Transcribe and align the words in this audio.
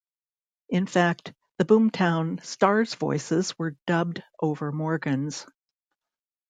In 0.69 0.87
fact, 0.87 1.31
the 1.59 1.65
"Boom 1.65 1.91
Town" 1.91 2.39
stars' 2.41 2.95
voices 2.95 3.53
were 3.59 3.77
dubbed 3.85 4.23
over 4.41 4.71
Morgan's. 4.71 5.45